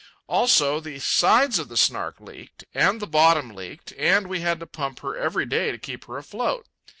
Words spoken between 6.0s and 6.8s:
her afloat.